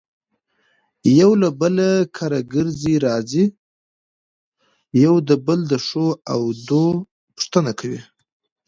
[1.19, 1.75] يو له بل
[2.15, 2.39] کره
[2.81, 3.45] ځي راځي
[5.03, 6.83] يو د بل دښو او دو
[7.35, 8.01] پوښنته کوي.